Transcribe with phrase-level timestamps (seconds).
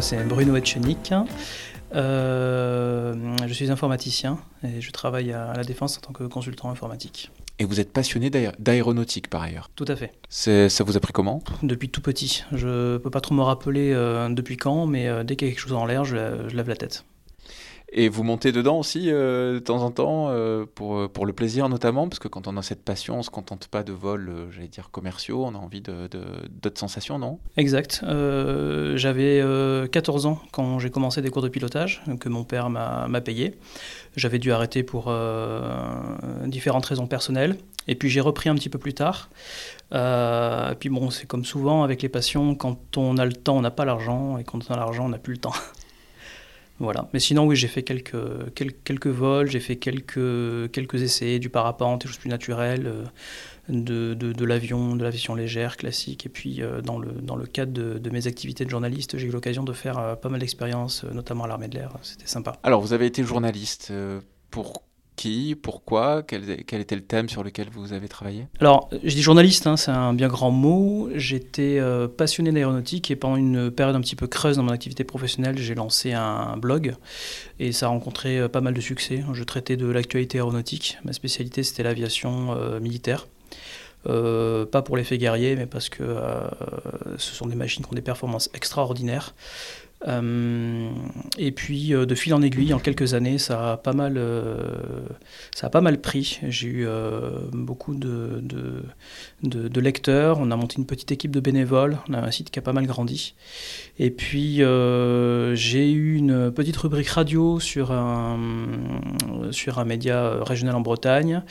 [0.00, 1.12] euh, moi c'est Bruno Etchenik.
[1.94, 7.30] Euh, je suis informaticien et je travaille à la Défense en tant que consultant informatique.
[7.58, 10.12] Et vous êtes passionné d'aéronautique par ailleurs Tout à fait.
[10.30, 11.42] Ça vous a pris comment?
[11.62, 12.44] Depuis tout petit.
[12.52, 15.54] Je ne peux pas trop me rappeler euh, depuis quand, mais dès qu'il y a
[15.54, 17.04] quelque chose en l'air, je, je lève la tête.
[17.92, 21.32] Et vous montez dedans aussi euh, de temps en temps euh, pour, euh, pour le
[21.32, 23.92] plaisir notamment, parce que quand on a cette passion, on ne se contente pas de
[23.92, 27.40] vols, j'allais dire, commerciaux, on a envie d'autres de, sensations, non?
[27.56, 28.04] Exact.
[28.94, 29.42] J'avais
[29.90, 33.58] 14 ans quand j'ai commencé des cours de pilotage que mon père m'a payé.
[34.16, 35.12] J'avais dû arrêter pour
[36.46, 37.56] différentes raisons personnelles.
[37.88, 39.30] Et puis j'ai repris un petit peu plus tard.
[40.78, 43.70] puis bon, c'est comme souvent avec les passions, quand on a le temps, on n'a
[43.70, 45.54] pas l'argent, et quand on a l'argent, on n'a plus le temps.
[46.80, 47.08] Voilà.
[47.12, 48.16] Mais sinon, oui, j'ai fait quelques,
[48.54, 53.04] quelques, vols, j'ai fait quelques, quelques essais, du parapente, des choses plus naturelles, euh,
[53.68, 56.24] de, de, de l'avion, de l'aviation légère, classique.
[56.24, 59.26] Et puis, euh, dans, le, dans le cadre de, de mes activités de journaliste, j'ai
[59.26, 61.92] eu l'occasion de faire euh, pas mal d'expériences, notamment à l'armée de l'air.
[62.00, 62.58] C'était sympa.
[62.62, 63.92] Alors, vous avez été journaliste.
[64.50, 64.82] pour
[65.62, 68.46] pourquoi, quel, était le thème sur lequel vous avez travaillé?
[68.60, 71.10] Alors, je dis journaliste, hein, c'est un bien grand mot.
[71.14, 75.04] J'étais euh, passionné d'aéronautique et pendant une période un petit peu creuse dans mon activité
[75.04, 76.94] professionnelle, j'ai lancé un blog
[77.58, 79.22] et ça a rencontré euh, pas mal de succès.
[79.32, 80.98] Je traitais de l'actualité aéronautique.
[81.04, 83.26] Ma spécialité, c'était l'aviation euh, militaire.
[84.04, 86.02] pas pour l'effet guerrier, mais parce que
[87.18, 89.34] ce sont des machines qui ont des performances extraordinaires.
[90.08, 90.90] Euh,
[91.36, 95.02] et puis euh, de fil en aiguille, en quelques années, ça a pas mal, euh,
[95.54, 96.40] ça a pas mal pris.
[96.48, 96.86] J'ai eu
[97.52, 98.42] beaucoup de,
[99.80, 100.38] lecteurs.
[100.40, 101.98] On a monté une petite équipe de bénévoles.
[102.08, 103.34] On a un site qui a pas mal grandi.
[103.98, 108.38] Et puis j'ai eu une petite rubrique radio sur un,
[109.50, 111.42] sur un média régional en Bretagne.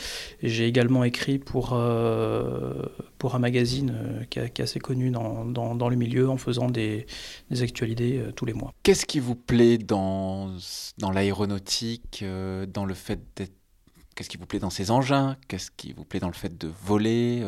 [0.44, 1.80] J'ai également écrit pour
[3.20, 7.06] pour un magazine euh, qui, est assez connu dans, dans, le milieu en faisant des,
[7.52, 8.74] des actualités euh, tous les mois.
[8.82, 10.56] Qu'est-ce qui vous plaît dans,
[10.98, 13.54] dans l'aéronautique, euh, dans le fait d'être
[14.16, 15.38] Qu'est-ce qui vous plaît dans ces engins?
[15.48, 17.42] Qu'est-ce qui vous plaît dans le fait de voler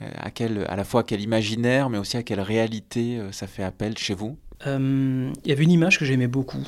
[0.00, 3.62] à, quel, à la fois à quel imaginaire, mais aussi à quelle réalité ça fait
[3.62, 4.38] appel chez vous?
[4.64, 6.66] Il y avait une image que j'aimais beaucoup,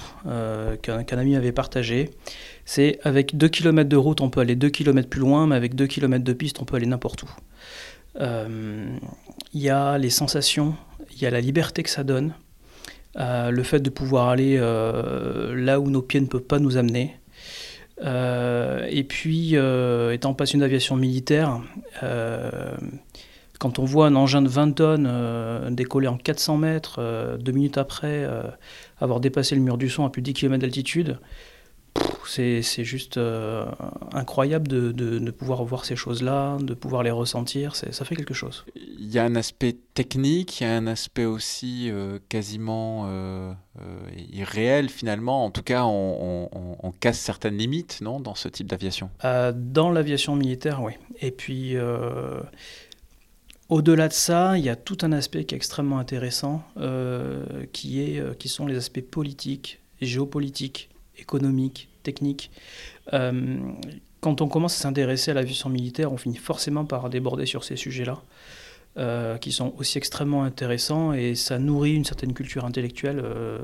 [0.82, 2.10] qu'un ami avait partagée.
[2.66, 5.74] C'est avec 2 km de route, on peut aller 2 km plus loin, mais avec
[5.74, 7.30] 2 km de piste, on peut aller n'importe où.
[8.20, 8.96] Euh,
[9.54, 10.74] il y a les sensations,
[11.10, 12.34] il y a la liberté que ça donne,
[13.16, 16.76] euh, le fait de pouvoir aller euh, là où nos pieds ne peuvent pas nous
[16.76, 17.16] amener.
[18.00, 19.56] et puis,
[20.12, 21.60] étant passionné d'aviation militaire,
[23.58, 28.24] quand on voit un engin de 20 tonnes décoller en 400 mètres, deux minutes après
[29.00, 31.18] avoir dépassé le mur du son à plus de 10 km d'altitude,
[32.28, 33.64] c'est juste euh,
[34.12, 38.64] incroyable de, de, pouvoir voir ces choses-là, de pouvoir les ressentir, ça fait quelque chose.
[38.76, 43.52] Il y a un aspect technique, il y a un aspect aussi euh, quasiment euh,
[44.30, 45.44] irréel finalement.
[45.44, 46.48] En tout cas, on,
[46.82, 49.10] on, casse certaines limites, non, dans ce type d'aviation?
[49.22, 50.92] Dans l'aviation militaire, oui.
[51.20, 51.76] Et puis,
[53.68, 56.62] au-delà de ça, il y a tout un aspect qui est extrêmement intéressant,
[57.72, 62.50] qui, est, qui sont les aspects politiques, géopolitiques économique, technique.
[63.12, 63.58] Euh,
[64.20, 67.62] quand on commence à s'intéresser à la l'aviation militaire, on finit forcément par déborder sur
[67.64, 68.22] ces sujets-là,
[68.96, 73.20] euh, qui sont aussi extrêmement intéressants et ça nourrit une certaine culture intellectuelle.
[73.22, 73.58] Euh,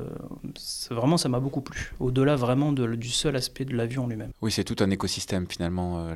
[0.90, 4.30] vraiment, ça m'a beaucoup plu, au-delà vraiment du seul aspect de l'avion lui-même.
[4.42, 6.14] Oui, c'est tout un écosystème finalement,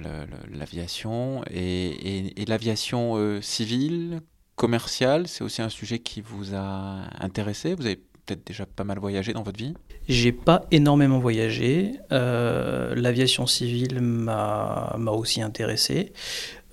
[0.53, 1.43] l'aviation.
[1.51, 4.21] Et, et l'aviation civile,
[4.59, 7.75] commerciale, c'est aussi un sujet qui vous a intéressé?
[7.75, 8.01] Vous avez
[8.37, 9.75] déjà pas mal voyagé dans votre vie
[10.09, 11.93] J'ai pas énormément voyagé.
[12.13, 16.13] Euh, l'aviation civile m'a aussi intéressé.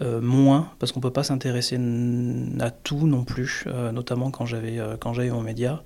[0.02, 1.80] Euh, moins, parce qu'on peut pas s'intéresser
[2.60, 5.84] à tout non plus, euh, notamment quand j'avais quand j'avais mon média.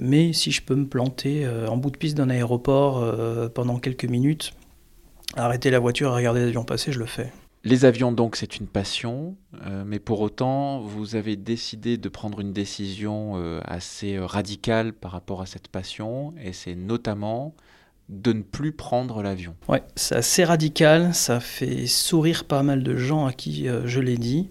[0.00, 3.04] mais si je peux me planter en bout de piste d'un aéroport
[3.54, 4.54] pendant quelques minutes,
[5.36, 7.32] arrêter la voiture et regarder l'avion passer, je le fais.
[7.62, 9.36] Les avions, donc, c'est une passion,
[9.66, 14.94] euh, mais pour autant, vous avez décidé de prendre une décision euh, assez euh, radicale
[14.94, 17.54] par rapport à cette passion, et c'est notamment
[18.08, 19.54] de ne plus prendre l'avion.
[19.68, 24.16] Ouais, c'est assez radical, ça fait sourire pas mal de gens à qui je l'ai
[24.16, 24.48] dit.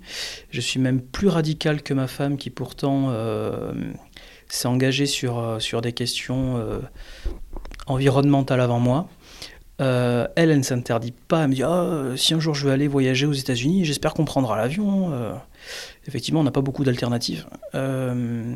[0.50, 3.13] Je suis même plus radical que ma femme qui pourtant
[4.47, 6.63] s'est engagée sur, sur des questions
[7.85, 9.09] environnementales avant moi.
[9.79, 11.43] Euh, elle, elle ne s'interdit pas.
[11.43, 14.25] Elle me dit ah, si un jour je veux aller voyager aux États-Unis, j'espère qu'on
[14.25, 15.11] prendra l'avion.
[15.13, 15.33] Euh,
[16.07, 17.45] effectivement, on n'a pas beaucoup d'alternatives.
[17.75, 18.55] Euh,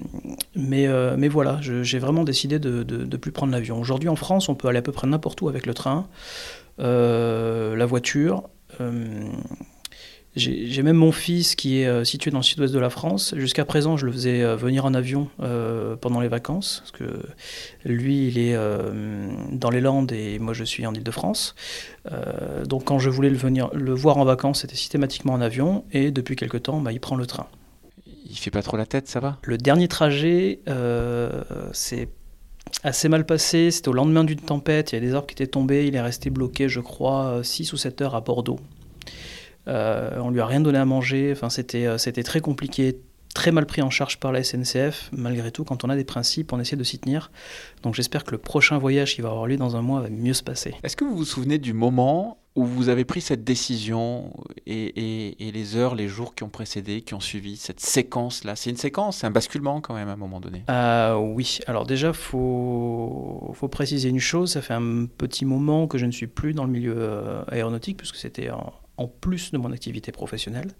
[0.55, 0.87] mais,
[1.17, 3.79] mais voilà, j'ai vraiment décidé de ne plus prendre l'avion.
[3.79, 6.07] Aujourd'hui, en France, on peut aller à peu près n'importe où avec le train,
[6.77, 8.49] la voiture.
[10.35, 13.35] J'ai même mon fils qui est euh, situé dans le sud-ouest de la France.
[13.37, 17.21] Jusqu'à présent, je le faisais euh, venir en avion euh, pendant les vacances, parce que
[17.85, 18.57] lui, il est
[19.51, 21.55] dans les Landes et moi, je suis en Ile-de-France.
[22.65, 26.11] donc, quand je voulais le, venir, le voir en vacances, c'était systématiquement en avion, et
[26.11, 27.47] depuis quelque temps, bah, il prend le train.
[28.25, 29.37] Il fait pas trop la tête, ça va?
[29.43, 30.61] Le dernier trajet,
[31.73, 32.09] c'est
[32.83, 33.69] assez mal passé.
[33.69, 36.01] C'était au lendemain d'une tempête, il y a des arbres qui étaient tombés, il est
[36.01, 38.59] resté bloqué, je crois, 6 ou 7 heures à Bordeaux.
[39.67, 41.31] Euh, on lui a rien donné à manger.
[41.31, 42.99] Enfin, c'était, euh, c'était très compliqué,
[43.33, 45.09] très mal pris en charge par la SNCF.
[45.11, 47.31] Malgré tout, quand on a des principes, on essaie de s'y tenir.
[47.81, 50.33] Donc j'espère que le prochain voyage qui va avoir lieu dans un mois va mieux
[50.33, 50.75] se passer.
[50.83, 54.31] Est-ce que vous vous souvenez du moment où vous avez pris cette décision
[54.67, 58.55] et, les heures, les jours qui ont précédé, qui ont suivi cette séquence-là?
[58.55, 60.63] C'est une séquence, c'est un basculement quand même à un moment donné.
[60.69, 65.87] Euh, oui, alors déjà, il faut, faut préciser une chose, ça fait un petit moment
[65.87, 69.51] que je ne suis plus dans le milieu euh, aéronautique, puisque c'était en, en plus
[69.51, 70.71] de mon activité professionnelle.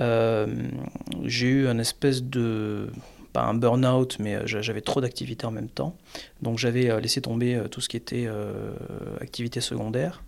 [0.00, 0.46] Euh,
[1.24, 2.88] j'ai eu un espèce de
[3.32, 5.96] pas un burn-out, mais euh, j'avais trop d'activités en même temps.
[6.42, 8.28] Donc j'avais euh, laissé tomber tout ce qui était
[9.20, 10.22] activité secondaire.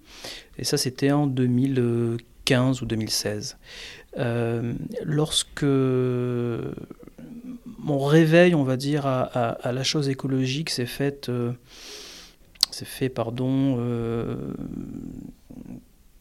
[0.59, 3.57] Et ça, c'était en 2015 ou 2016.
[5.05, 5.65] lorsque
[7.79, 11.31] mon réveil, on va dire, à, la chose écologique s'est fait,
[12.71, 13.79] c'est fait, pardon,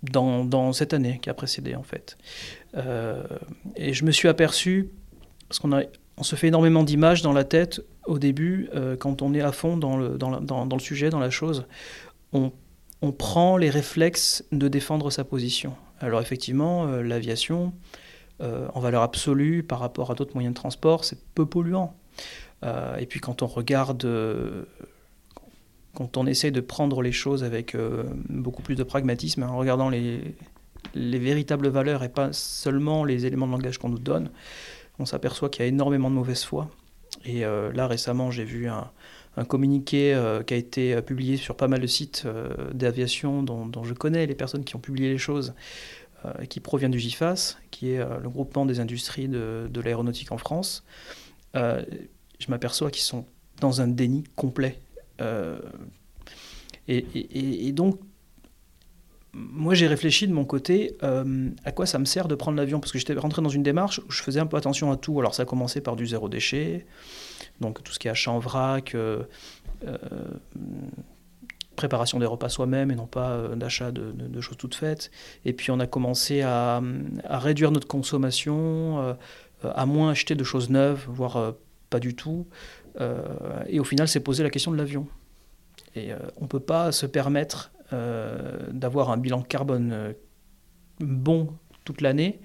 [0.03, 2.18] dans, cette année qui a précédé en fait.
[2.75, 3.24] Euh,
[3.75, 4.89] et je me suis aperçu,
[5.48, 9.42] parce qu'on se fait énormément d'images dans la tête au début, euh, quand on est
[9.42, 11.65] à fond dans le, sujet, dans la chose,
[12.33, 12.51] on,
[13.01, 15.75] on, prend les réflexes de défendre sa position.
[16.00, 17.74] Alors effectivement, euh, l'aviation,
[18.74, 21.95] en valeur absolue par rapport à d'autres moyens de transport, c'est peu polluant.
[22.63, 24.03] et puis quand on regarde
[25.94, 29.90] quand on essaie de prendre les choses avec euh, beaucoup plus de pragmatisme, en regardant
[29.90, 30.36] les,
[30.96, 34.30] les, véritables valeurs et pas seulement les éléments de langage qu'on nous donne,
[35.00, 36.70] on s'aperçoit qu'il y a énormément de mauvaise foi.
[37.26, 38.90] Et euh, là, récemment, j'ai vu un,
[39.36, 42.26] un communiqué euh, qui a été publié sur pas mal de sites
[42.74, 45.54] d'aviation dont, je connais les personnes qui ont publié les choses,
[46.50, 50.84] qui provient du GIFAS, qui est le groupement des industries de l'aéronautique en France.
[51.56, 53.26] je m'aperçois qu'ils sont
[53.60, 54.80] dans un déni complet
[55.22, 55.60] euh,
[56.88, 58.00] et, donc,
[59.34, 62.80] moi, j'ai réfléchi de mon côté euh, à quoi ça me sert de prendre l'avion,
[62.80, 65.18] parce que j'étais rentré dans une démarche où je faisais un peu attention à tout.
[65.20, 66.86] Alors, ça a commencé par du zéro déchet,
[67.62, 69.24] donc tout ce qui est achat en vrac, euh,
[71.78, 75.12] préparation des repas soi-même et non pas d'achat de, choses toutes faites.
[75.46, 76.82] Et puis, on a commencé à,
[77.24, 79.16] à réduire notre consommation,
[79.64, 81.54] à moins acheter de choses neuves, voire
[81.92, 82.48] pas du tout.
[83.00, 85.08] Euh, et au final, c'est posé la question de l'avion.
[85.96, 90.14] Et euh, on ne peut pas se permettre euh, d'avoir un bilan carbone
[91.00, 91.54] bon
[91.84, 92.40] toute l'année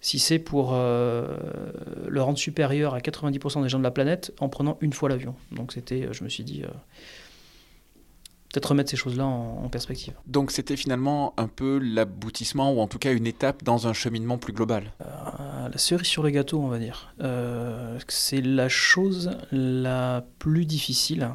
[0.00, 4.76] si c'est pour le rendre supérieur à 90% des gens de la planète en prenant
[4.80, 5.36] une fois l'avion.
[5.52, 6.64] Donc c'était, je me suis dit,
[8.52, 10.14] peut-être remettre ces choses-là en, perspective.
[10.26, 14.36] Donc c'était finalement un peu l'aboutissement, ou en tout cas une étape dans un cheminement
[14.36, 15.04] plus global euh,
[15.72, 17.14] La cerise sur le gâteau, on va dire.
[17.22, 21.30] Euh, c'est la chose la plus difficile.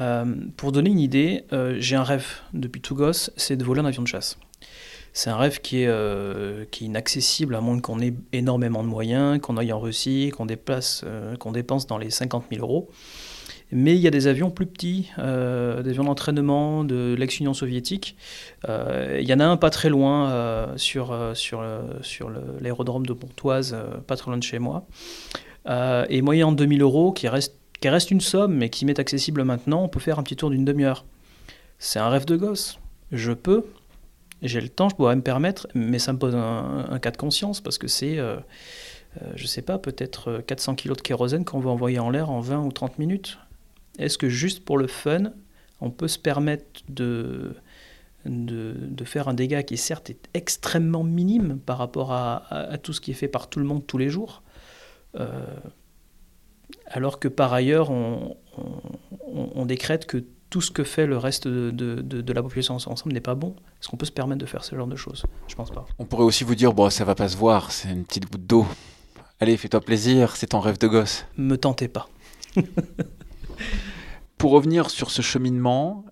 [0.00, 1.44] Euh, pour donner une idée,
[1.78, 4.38] j'ai un rêve depuis tout gosse, c'est de voler un avion de chasse.
[5.12, 9.72] C'est un rêve qui est, inaccessible à moins qu'on ait énormément de moyens, qu'on aille
[9.72, 11.04] en Russie, qu'on dépense
[11.86, 12.88] dans les 50 000 euros.
[13.70, 18.16] Mais il y a des avions plus petits, euh, des avions d'entraînement de l'ex-Union soviétique.
[18.68, 21.62] Euh, il y en a un pas très loin euh, sur, sur,
[22.00, 24.86] sur l'aérodrome de Pontoise, pas très loin de chez moi.
[25.68, 29.84] et moyennant 2000 euros, qui reste, qui reste une somme, mais qui m'est accessible maintenant,
[29.84, 31.04] on peut faire un petit tour d'une demi-heure.
[31.78, 32.78] C'est un rêve de gosse.
[33.12, 33.66] Je peux,
[34.40, 37.60] j'ai le temps, je pourrais me permettre, mais ça me pose un, cas de conscience
[37.60, 38.18] parce que c'est,
[39.34, 42.64] je sais pas, peut-être 400 kg de kérosène qu'on va envoyer en l'air en 20
[42.64, 43.38] ou 30 minutes.
[43.98, 45.32] Est-ce que juste pour le fun,
[45.80, 47.54] on peut se permettre de,
[48.24, 53.12] de, faire un dégât qui certes est extrêmement minime par rapport à, tout ce qui
[53.12, 54.42] est fait par tout le monde tous les jours,
[55.18, 55.28] euh,
[56.86, 58.36] alors que par ailleurs on,
[59.66, 63.34] décrète que tout ce que fait le reste de, de la population ensemble n'est pas
[63.34, 63.54] bon?
[63.80, 65.24] Est-ce qu'on peut se permettre de faire ce genre de choses?
[65.46, 65.86] Je pense pas.
[65.98, 68.46] On pourrait aussi vous dire, bon, ça va pas se voir, c'est une petite goutte
[68.46, 68.66] d'eau.
[69.40, 71.26] Allez, fais-toi plaisir, c'est ton rêve de gosse.
[71.36, 72.08] Me tentez pas.
[74.38, 76.04] Pour revenir sur ce cheminement,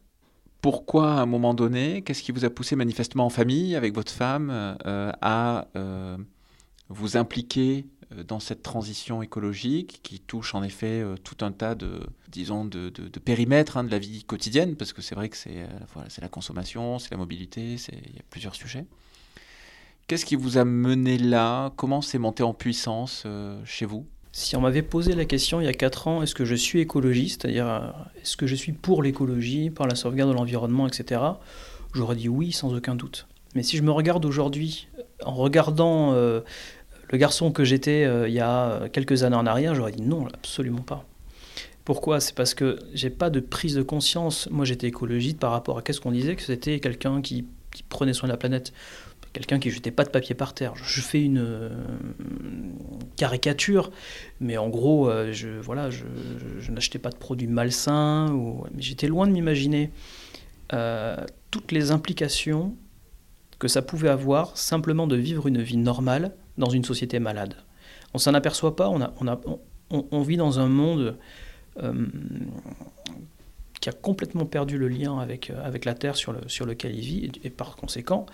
[0.61, 4.11] pourquoi à un moment donné, qu'est-ce qui vous a poussé manifestement en famille, avec votre
[4.11, 6.17] femme, euh, à euh,
[6.89, 12.01] vous impliquer euh, dans cette transition écologique qui touche en effet tout un tas de,
[12.29, 12.91] disons, de,
[13.25, 16.99] périmètres hein, de la vie quotidienne, parce que c'est vrai que c'est la, la consommation,
[16.99, 18.87] c'est la mobilité, il y a plusieurs sujets.
[20.07, 21.73] Qu'est-ce qui vous a mené là?
[21.75, 24.07] Comment c'est monté en puissance euh, chez vous?
[24.39, 26.81] Si on m'avait posé la question il y a 4 ans, est-ce que je suis
[26.81, 27.81] écologiste, c'est-à-dire euh,
[28.21, 31.23] est-ce que je suis pour l'écologie, par la sauvegarde de l'environnement, etc.,
[31.95, 33.27] j'aurais dit oui sans aucun doute.
[33.55, 34.89] Mais si je me regarde aujourd'hui,
[35.25, 36.43] en regardant euh,
[37.09, 40.83] le garçon que j'étais il y a quelques années en arrière, j'aurais dit non, absolument
[40.83, 41.07] pas.
[41.87, 42.21] Pourquoi?
[42.21, 44.51] C'est parce que j'ai pas de prise de conscience.
[44.51, 47.47] Moi, j'étais écologiste par rapport à qu'est-ce qu'on disait que c'était quelqu'un qui,
[47.89, 48.75] prenait soin de la planète
[49.37, 50.73] quelqu'un qui jetait pas de papier par terre.
[50.77, 51.69] Je fais une euh,
[53.17, 53.91] caricature,
[54.41, 56.07] mais en gros, euh, je, voilà, je,
[56.71, 58.33] n'achetais pas de produits malsains.
[58.33, 58.65] Ou...
[58.79, 59.91] J'étais loin de m'imaginer
[60.73, 61.19] euh,
[61.51, 62.75] toutes les implications
[63.59, 67.57] que ça pouvait avoir simplement de vivre une vie normale dans une société malade.
[68.15, 68.91] On s'en aperçoit pas,
[69.91, 71.19] on, vit dans un monde
[73.81, 77.01] qui a complètement perdu le lien avec, avec la Terre sur, le, sur lequel il
[77.01, 78.25] vit, et par conséquent,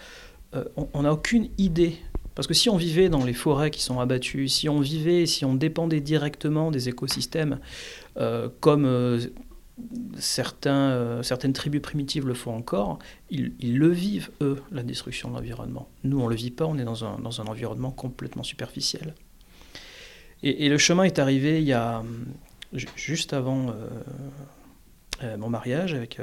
[0.55, 1.97] euh, on n'a aucune idée.
[2.35, 5.45] Parce que si on vivait dans les forêts qui sont abattues, si on vivait, si
[5.45, 7.59] on dépendait directement des écosystèmes,
[8.17, 9.21] euh, comme euh,
[10.19, 12.99] certaines tribus primitives le font encore,
[13.31, 15.89] ils, le vivent, eux, la destruction de l'environnement.
[16.05, 19.15] Nous, on ne le vit pas, on est dans un, environnement complètement superficiel.
[20.43, 22.03] Et, le chemin est arrivé il a
[22.97, 23.75] juste avant
[25.39, 26.19] mon mariage avec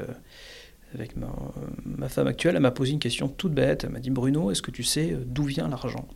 [0.93, 3.84] avec ma, femme actuelle, elle m'a posé une question toute bête.
[3.84, 6.08] Elle m'a dit Bruno, est-ce que tu sais euh, d'où vient l'argent?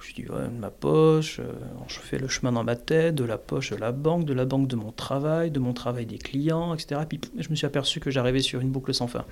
[0.00, 1.40] Je lui ai dit de ma poche.
[1.40, 1.52] Euh,
[1.86, 4.46] je fais le chemin dans ma tête, de la poche de la banque, de la
[4.46, 7.02] banque de mon travail, de mon travail des clients, etc.
[7.08, 9.24] Puis je me suis aperçu que j'arrivais sur une boucle sans fin.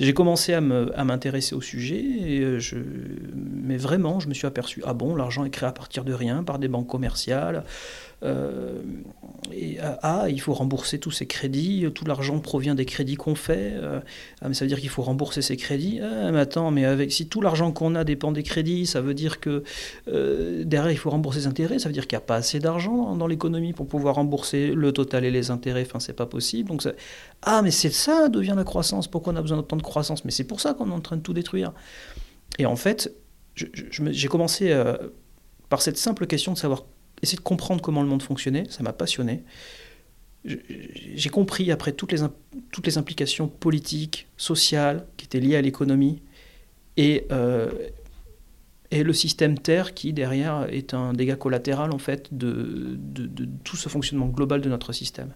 [0.00, 2.60] J'ai commencé à m'intéresser au sujet, et euh,
[3.34, 6.42] mais vraiment, je me suis aperçu ah bon, l'argent est créé à partir de rien
[6.42, 7.64] par des banques commerciales.
[8.24, 8.82] Euh,
[9.52, 13.72] et, ah, il faut rembourser tous ces crédits, tout l'argent provient des crédits qu'on fait.
[13.74, 14.00] Euh,
[14.40, 16.00] ah, mais ça veut dire qu'il faut rembourser ces crédits.
[16.02, 19.14] Ah, mais attends, mais avec, si tout l'argent qu'on a dépend des crédits, ça veut
[19.14, 19.62] dire que
[20.08, 21.78] euh, derrière il faut rembourser les intérêts.
[21.78, 24.92] Ça veut dire qu'il n'y a pas assez d'argent dans, l'économie pour pouvoir rembourser le
[24.92, 25.82] total et les intérêts.
[25.86, 26.68] Enfin, c'est pas possible.
[26.68, 26.82] Donc,
[27.42, 29.06] ah, mais c'est ça d'où vient la croissance.
[29.06, 30.24] Pourquoi on a besoin d'autant de croissance?
[30.24, 31.72] Mais c'est pour ça qu'on est en train de tout détruire.
[32.58, 33.12] Et en fait,
[33.54, 34.74] j'ai commencé
[35.68, 36.84] par cette simple question de savoir
[37.22, 39.42] essayer de comprendre comment le monde fonctionnait, ça m'a passionné.
[40.44, 42.20] J'ai compris après toutes les,
[42.70, 46.22] toutes les implications politiques, sociales qui étaient liées à l'économie
[46.96, 47.70] et, euh,
[48.90, 53.76] et le système Terre qui derrière est un dégât collatéral en fait de, de tout
[53.76, 55.34] ce fonctionnement global de notre système.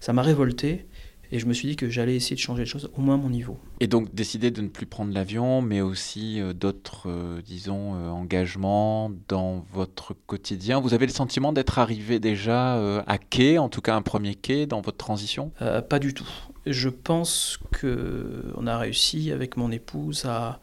[0.00, 0.86] Ça m'a révolté
[1.32, 3.18] et je me suis dit que j'allais essayer de changer les choses, au moins à
[3.18, 3.58] mon niveau.
[3.80, 8.08] Et donc décider de ne plus prendre l'avion, mais aussi euh, d'autres, euh, disons, euh,
[8.08, 10.80] engagements dans votre quotidien.
[10.80, 14.66] Vous avez le sentiment d'être arrivé déjà à quai, en tout cas un premier quai
[14.66, 15.52] dans votre transition?
[15.88, 16.28] Pas du tout.
[16.66, 20.60] Je pense qu'on a réussi avec mon épouse à,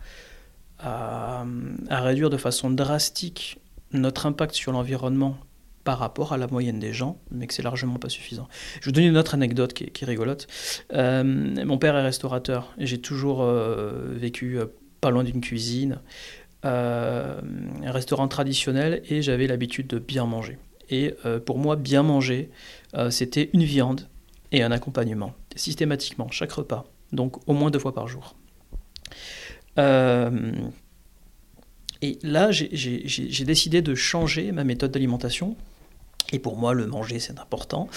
[0.80, 1.46] à,
[1.90, 3.60] à réduire de façon drastique
[3.94, 5.38] notre impact sur l'environnement
[5.88, 8.50] par rapport à la moyenne des gens, mais que c'est largement pas suffisant.
[8.82, 10.46] Je vous donner une autre anecdote qui est, rigolote.
[10.92, 14.66] Euh, mon père est restaurateur et j'ai toujours euh, vécu euh,
[15.00, 16.02] pas loin d'une cuisine,
[16.64, 17.40] un
[17.86, 20.58] restaurant traditionnel et j'avais l'habitude de bien manger.
[20.90, 21.14] Et
[21.46, 22.50] pour moi, bien manger,
[23.10, 24.10] c'était une viande
[24.52, 28.36] et un accompagnement, systématiquement, chaque repas, donc au moins deux fois par jour.
[29.78, 29.82] et
[32.24, 35.56] là, j'ai décidé de changer ma méthode d'alimentation
[36.34, 37.88] et pour moi, le manger, c'est important.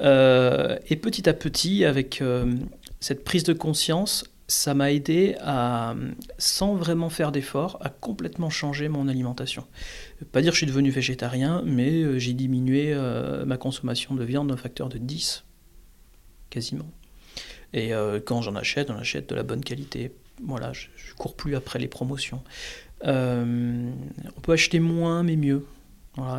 [0.00, 2.54] Euh, et petit à petit, avec euh,
[3.00, 5.94] cette prise de conscience, ça m'a aidé à,
[6.38, 9.66] sans vraiment faire d'effort, à complètement changer mon alimentation.
[10.32, 12.94] Pas dire que je suis devenu végétarien, mais euh, j'ai diminué
[13.46, 15.44] ma consommation de viande d'un facteur de 10,
[16.50, 16.90] quasiment.
[17.72, 17.90] Et
[18.24, 20.12] quand j'en achète, on achète de la bonne qualité.
[20.44, 22.40] Voilà, je, ne cours plus après les promotions.
[23.02, 25.66] on peut acheter moins, mais mieux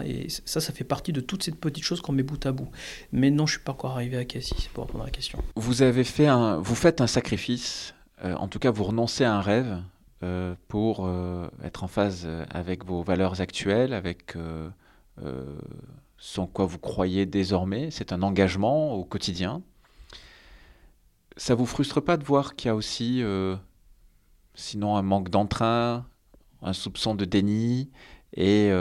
[0.05, 2.69] et ça, ça fait partie de toutes ces petites choses qu'on met bout à bout.
[3.11, 5.39] Mais non, je suis pas encore arrivé à Cassis pour répondre à la question.
[5.55, 7.93] Vous avez fait un, vous faites un sacrifice.
[8.23, 9.81] Euh, en tout cas, vous renoncez à un rêve
[10.23, 14.35] euh, pour euh, être en phase avec vos valeurs actuelles, avec
[16.37, 17.91] en quoi vous croyez désormais.
[17.91, 19.61] C'est un engagement au quotidien.
[21.37, 23.21] Ça vous frustre pas de voir qu'il y a aussi,
[24.53, 26.05] sinon, un manque d'entrain,
[26.61, 27.89] un soupçon de déni
[28.33, 28.71] et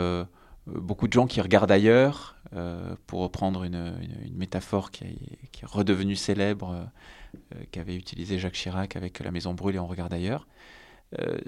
[0.67, 3.93] beaucoup de gens qui regardent ailleurs, euh, pour reprendre une,
[4.33, 6.87] métaphore qui, est redevenue célèbre,
[7.53, 10.47] euh, qu'avait utilisé Jacques Chirac avec La Maison brûle et on regarde ailleurs.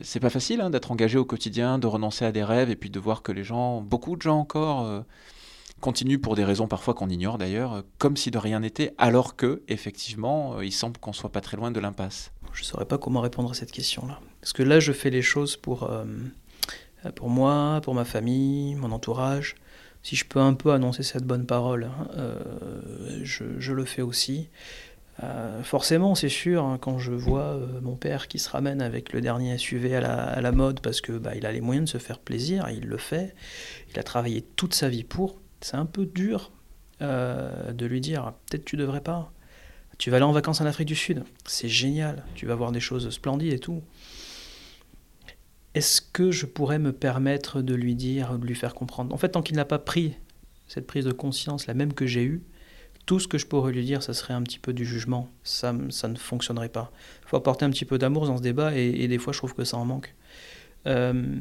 [0.01, 2.89] c'est pas facile hein, d'être engagé au quotidien, de renoncer à des rêves et puis
[2.89, 5.03] de voir que les gens, beaucoup de gens encore,
[5.81, 9.63] continuent pour des raisons parfois qu'on ignore d'ailleurs, comme si de rien n'était, alors que
[9.67, 12.31] effectivement, il semble qu'on soit pas très loin de l'impasse.
[12.53, 15.57] Je saurais pas comment répondre à cette question-là, parce que là, je fais les choses
[15.57, 15.89] pour
[17.16, 19.56] pour moi, pour ma famille, mon entourage.
[20.04, 22.08] Si je peux un peu annoncer cette bonne parole, hein,
[23.24, 24.50] je, le fais aussi.
[25.63, 29.58] forcément, c'est sûr, hein, quand je vois mon père qui se ramène avec le dernier
[29.58, 32.70] SUV à la, mode parce que bah, il a les moyens de se faire plaisir,
[32.70, 33.36] il le fait.
[33.92, 35.42] Il a travaillé toute sa vie pour.
[35.60, 36.51] C'est un peu dur
[37.01, 39.34] de lui dire peut-être tu devrais pas.
[39.98, 42.80] Tu vas aller en vacances en Afrique du Sud, c'est génial, tu vas voir des
[42.80, 43.82] choses splendides et tout.
[45.77, 49.13] Est-ce que je pourrais me permettre de lui dire, de lui faire comprendre?
[49.13, 50.15] En fait, tant qu'il n'a pas pris
[50.67, 52.41] cette prise de conscience, la même que j'ai eue,
[53.05, 55.29] tout ce que je pourrais lui dire, ça serait un petit peu du jugement.
[55.43, 56.91] Ça, ça ne fonctionnerait pas.
[57.22, 59.53] Il faut apporter un petit peu d'amour dans ce débat et, des fois, je trouve
[59.53, 60.15] que ça en manque.
[60.88, 61.36] Euh,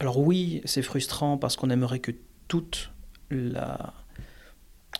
[0.00, 2.12] alors oui, c'est frustrant parce qu'on aimerait que
[2.48, 2.92] toute
[3.30, 3.94] la,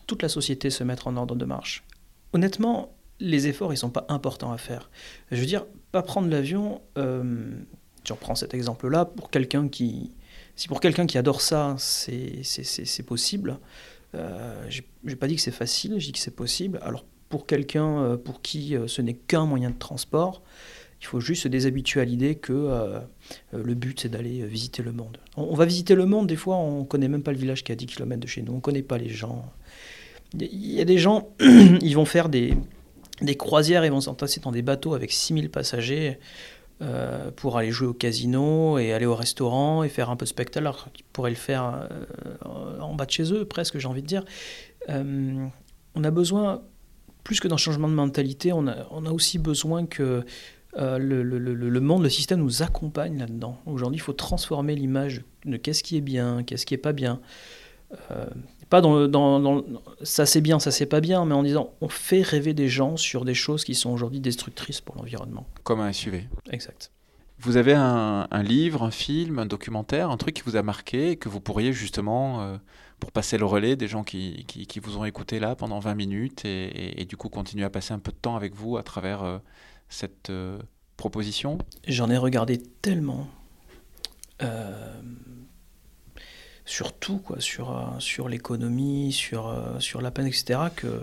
[0.07, 1.85] toute la société se mette en ordre de marche
[2.33, 4.91] honnêtement, les efforts, ils sont pas importants à faire.
[5.31, 7.53] Je veux dire, pas prendre l'avion, euh,
[8.05, 10.13] je reprends cet exemple-là, pour quelqu'un qui...
[10.55, 13.59] Si pour quelqu'un qui adore ça, c'est possible,
[14.15, 16.79] euh, je n'ai pas dit que c'est facile, je dis que c'est possible.
[16.83, 20.43] Alors pour quelqu'un euh, pour qui euh, ce n'est qu'un moyen de transport,
[21.01, 23.01] il faut juste se déshabituer à l'idée que
[23.53, 25.19] le but c'est d'aller visiter le monde.
[25.37, 27.65] On, on, va visiter le monde, des fois on ne connaît même pas le village
[27.65, 29.51] qui est à 10 km de chez nous, on ne connaît pas les gens.
[30.39, 32.55] Il y a des gens, ils vont faire des,
[33.21, 36.21] des croisières, ils vont s'entasser dans des bateaux avec 6000 passagers
[36.83, 40.29] euh, pour aller jouer au casino et aller au restaurant et faire un peu de
[40.29, 44.03] spectacle, alors qu'ils pourraient le faire euh, en bas de chez eux, presque, j'ai envie
[44.03, 44.25] de dire.
[44.89, 45.47] Euh,
[45.95, 46.63] on a besoin,
[47.23, 50.25] plus que d'un changement de mentalité, on a, on a aussi besoin que
[50.75, 53.59] le, le, le, monde, le système nous accompagne là-dedans.
[53.67, 57.21] Aujourd'hui, il faut transformer l'image de qu'est-ce qui est bien, qu'est-ce qui est pas bien.
[58.73, 59.63] Pas dans, dans,
[60.03, 62.97] ça c'est bien, ça c'est pas bien, mais en disant on fait rêver des gens
[62.97, 65.47] sur des choses qui sont aujourd'hui destructrices pour l'environnement.
[65.63, 66.27] Comme un SUV.
[66.51, 66.91] Exact.
[67.39, 71.17] Vous avez un, livre, un film, un documentaire, un truc qui vous a marqué et
[71.17, 72.57] que vous pourriez justement, euh,
[72.99, 76.47] pour passer le relais des gens qui, qui, vous ont écouté là pendant 20 minutes
[76.47, 79.39] et, du coup continuer à passer un peu de temps avec vous à travers euh,
[79.91, 80.33] cette
[80.97, 81.59] proposition?
[81.87, 83.29] J'en ai regardé tellement
[86.65, 91.01] sur tout, quoi, sur, euh, sur l'économie, sur, euh, sur la peine, etc., que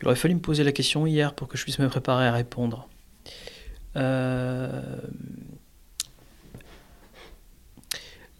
[0.00, 2.32] il aurait fallu me poser la question hier pour que je puisse me préparer à
[2.32, 2.88] répondre.
[3.96, 4.82] Euh,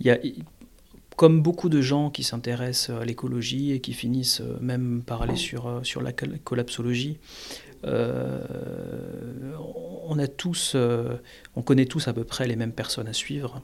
[0.00, 0.18] y a,
[1.16, 5.80] comme beaucoup de gens qui s'intéressent à l'écologie et qui finissent même par aller sur,
[5.84, 7.18] sur la collapsologie,
[7.84, 7.88] on
[10.18, 10.76] a tous,
[11.54, 13.62] on connaît tous à peu près les mêmes personnes à suivre.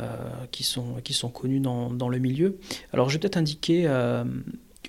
[0.00, 0.06] Euh,
[0.50, 2.58] qui, sont, qui sont connus dans, dans, le milieu.
[2.92, 4.24] Alors je vais peut-être indiquer euh,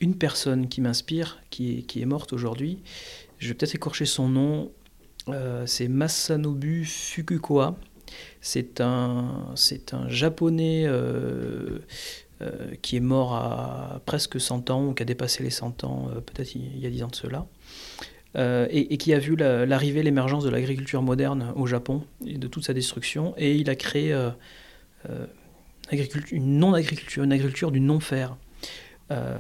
[0.02, 2.80] une personne qui m'inspire, qui est, qui est morte aujourd'hui.
[3.38, 4.72] Je vais peut-être écorcher son nom.
[5.28, 7.78] Euh, c'est Masanobu Fukukoa.
[8.42, 10.90] C'est un, c'est un japonais
[12.82, 16.56] qui est mort à presque 100 ans, ou qui a dépassé les 100 ans, peut-être
[16.56, 17.46] il y a 10 ans de cela.
[18.72, 22.74] et, qui a vu l'arrivée, l'émergence de l'agriculture moderne au Japon et de toute sa
[22.74, 23.36] destruction.
[23.38, 24.12] Et il a créé
[26.32, 28.38] une non-agriculture, une agriculture du non-faire.
[29.12, 29.38] Euh,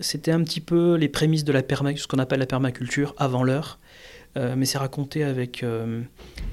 [0.00, 3.78] c'était un petit peu les prémices de la ce qu'on appelle la permaculture avant l'heure,
[4.36, 5.64] euh, mais c'est raconté avec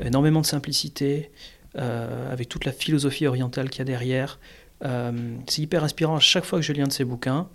[0.03, 1.31] énormément de simplicité,
[1.75, 4.39] avec toute la philosophie orientale qu'il y a derrière.
[5.47, 7.49] c'est hyper inspirant à chaque fois que je lis un de ces bouquins.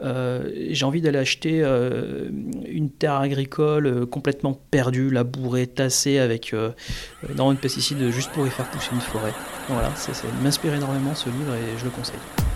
[0.00, 6.54] J'ai envie d'aller acheter une terre agricole complètement perdue, labourée, tassée avec
[7.34, 9.32] dans une pesticide juste pour y faire pousser une forêt.
[9.68, 12.47] Voilà, ça m'inspire énormément ce livre et je le conseille.